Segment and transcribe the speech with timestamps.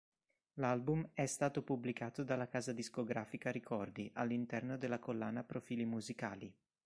[0.55, 6.51] L'album è stato pubblicato dalla casa discografica Ricordi all'interno della collana Profili Musicali.